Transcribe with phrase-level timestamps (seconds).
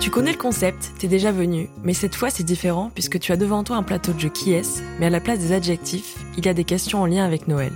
[0.00, 3.36] Tu connais le concept, t'es déjà venu, mais cette fois c'est différent puisque tu as
[3.36, 6.46] devant toi un plateau de jeu qui est, mais à la place des adjectifs, il
[6.46, 7.72] y a des questions en lien avec Noël.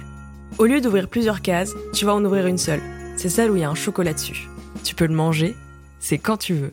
[0.58, 2.82] Au lieu d'ouvrir plusieurs cases, tu vas en ouvrir une seule.
[3.16, 4.48] C'est celle où il y a un chocolat dessus.
[4.84, 5.54] Tu peux le manger,
[5.98, 6.72] c'est quand tu veux.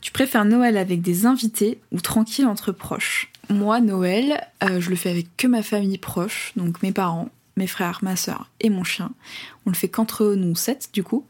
[0.00, 3.30] Tu préfères Noël avec des invités ou tranquille entre proches?
[3.50, 7.66] Moi, Noël, euh, je le fais avec que ma famille proche, donc mes parents, mes
[7.66, 9.10] frères, ma soeur et mon chien.
[9.66, 11.26] On le fait qu'entre nous sept, du coup,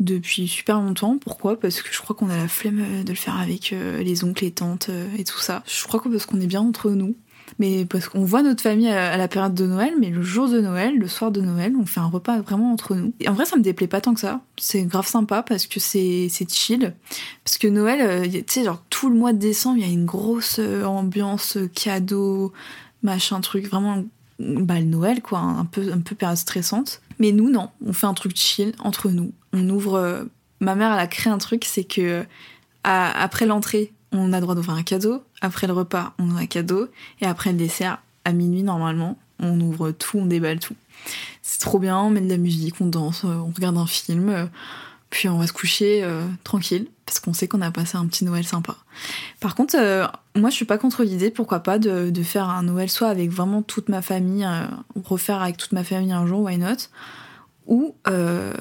[0.00, 1.18] depuis super longtemps.
[1.18, 1.58] Pourquoi?
[1.58, 4.44] Parce que je crois qu'on a la flemme de le faire avec euh, les oncles,
[4.44, 5.62] les tantes euh, et tout ça.
[5.66, 7.14] Je crois que parce qu'on est bien entre nous.
[7.58, 10.60] Mais parce qu'on voit notre famille à la période de Noël, mais le jour de
[10.60, 13.12] Noël, le soir de Noël, on fait un repas vraiment entre nous.
[13.18, 14.40] Et en vrai, ça me déplaît pas tant que ça.
[14.56, 16.94] C'est grave sympa parce que c'est chill.
[17.42, 19.92] Parce que Noël, euh, tu sais, genre tout le mois de décembre, il y a
[19.92, 22.52] une grosse ambiance cadeau,
[23.02, 24.04] machin truc, vraiment
[24.40, 27.02] bah, le Noël, quoi, un peu, un peu période stressante.
[27.18, 29.32] Mais nous, non, on fait un truc chill entre nous.
[29.52, 29.94] On ouvre.
[29.94, 30.24] Euh,
[30.60, 32.24] ma mère, elle a créé un truc, c'est que
[32.82, 35.22] après l'entrée, on a droit d'ouvrir un cadeau.
[35.42, 36.88] Après le repas, on ouvre un cadeau.
[37.20, 40.76] Et après le dessert, à minuit, normalement, on ouvre tout, on déballe tout.
[41.42, 44.48] C'est trop bien, on met de la musique, on danse, euh, on regarde un film.
[45.10, 46.06] Euh, puis on va se coucher
[46.44, 48.76] tranquille parce qu'on sait qu'on a passé un petit Noël sympa.
[49.40, 52.88] Par contre, euh, moi je suis pas contre l'idée, pourquoi pas, de, faire un Noël
[52.88, 54.66] soit avec vraiment toute ma famille, euh,
[55.04, 56.86] refaire avec toute ma famille un jour, why not,
[57.66, 58.54] ou euh,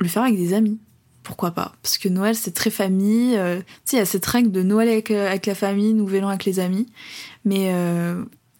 [0.00, 0.80] le faire avec des amis.
[1.22, 1.74] Pourquoi pas?
[1.80, 3.34] Parce que Noël c'est très famille.
[3.34, 6.44] tu sais, il y a cette règle de Noël avec, la famille, Nouvel An avec
[6.44, 6.86] les amis.
[7.44, 7.72] Mais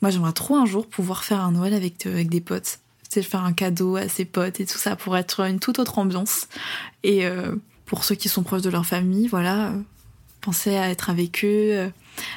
[0.02, 2.78] moi j'aimerais trop un jour pouvoir faire un Noël avec, avec des potes.
[3.08, 5.78] Tu sais, faire un cadeau à ses potes et tout ça pour être une toute
[5.78, 6.48] autre ambiance.
[7.02, 7.26] Et
[7.86, 9.80] pour ceux qui sont proches de leur famille, voilà, euh,
[10.40, 11.88] pensez à être avec eux, euh,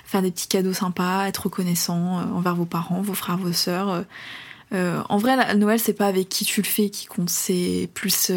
[0.06, 4.06] faire des petits cadeaux sympas, être reconnaissant euh, envers vos parents, vos frères, vos sœurs.
[4.72, 8.32] en vrai, Noël, c'est pas avec qui tu le fais qui compte, c'est plus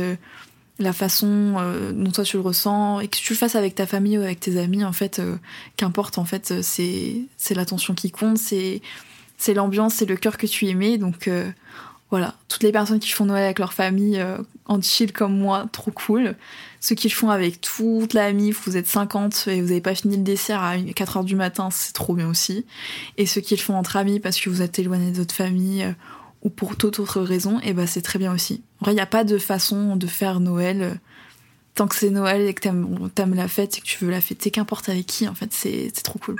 [0.79, 1.57] la façon
[1.93, 4.41] dont toi tu le ressens et que tu le fasses avec ta famille ou avec
[4.41, 5.21] tes amis, en fait,
[5.77, 8.81] qu'importe, en fait, c'est c'est l'attention qui compte, c'est
[9.37, 11.29] c'est l'ambiance, c'est le cœur que tu aimais, donc
[12.13, 14.37] voilà, toutes les personnes qui font Noël avec leur famille euh,
[14.67, 16.37] en chill comme moi, trop cool.
[16.79, 19.95] Ceux qui le font avec toute la mif, vous êtes 50 et vous n'avez pas
[19.95, 22.67] fini le dessert à 4h du matin, c'est trop bien aussi.
[23.17, 25.85] Et ceux qui le font entre amis parce que vous êtes éloigné de votre famille
[25.85, 25.93] euh,
[26.43, 28.63] ou pour toute autre raison, et eh ben c'est très bien aussi.
[28.81, 30.83] En vrai, il n'y a pas de façon de faire Noël.
[30.83, 30.95] Euh,
[31.75, 34.21] tant que c'est Noël et que t'aimes, t'aimes la fête et que tu veux la
[34.21, 36.37] fêter, qu'importe avec qui, en fait, c'est trop cool.